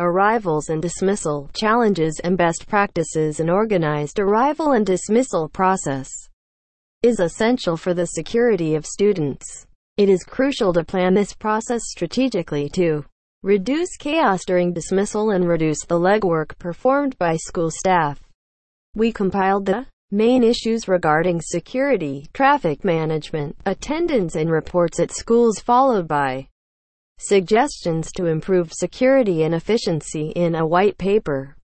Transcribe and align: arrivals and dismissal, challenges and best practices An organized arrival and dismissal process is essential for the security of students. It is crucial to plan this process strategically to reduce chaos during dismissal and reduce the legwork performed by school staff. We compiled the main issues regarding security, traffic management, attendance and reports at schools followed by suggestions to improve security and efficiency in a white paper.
arrivals 0.00 0.70
and 0.70 0.80
dismissal, 0.80 1.50
challenges 1.52 2.20
and 2.24 2.36
best 2.36 2.66
practices 2.66 3.38
An 3.38 3.50
organized 3.50 4.18
arrival 4.18 4.72
and 4.72 4.86
dismissal 4.86 5.48
process 5.48 6.08
is 7.02 7.20
essential 7.20 7.76
for 7.76 7.94
the 7.94 8.06
security 8.06 8.74
of 8.74 8.86
students. 8.86 9.66
It 9.96 10.08
is 10.08 10.24
crucial 10.24 10.72
to 10.72 10.84
plan 10.84 11.14
this 11.14 11.34
process 11.34 11.82
strategically 11.84 12.68
to 12.70 13.04
reduce 13.42 13.96
chaos 13.98 14.44
during 14.46 14.72
dismissal 14.72 15.30
and 15.30 15.46
reduce 15.46 15.84
the 15.84 15.98
legwork 15.98 16.58
performed 16.58 17.16
by 17.18 17.36
school 17.36 17.70
staff. 17.70 18.20
We 18.94 19.12
compiled 19.12 19.66
the 19.66 19.86
main 20.10 20.42
issues 20.42 20.88
regarding 20.88 21.40
security, 21.40 22.26
traffic 22.32 22.84
management, 22.84 23.56
attendance 23.64 24.34
and 24.34 24.50
reports 24.50 24.98
at 24.98 25.10
schools 25.10 25.60
followed 25.60 26.08
by 26.08 26.48
suggestions 27.20 28.10
to 28.12 28.26
improve 28.26 28.72
security 28.72 29.42
and 29.44 29.54
efficiency 29.54 30.30
in 30.30 30.54
a 30.54 30.66
white 30.66 30.98
paper. 30.98 31.54